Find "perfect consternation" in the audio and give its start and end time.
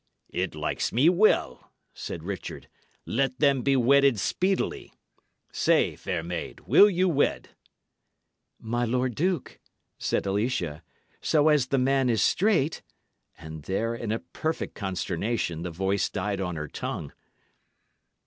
14.17-15.61